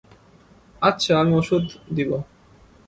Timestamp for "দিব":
1.95-2.11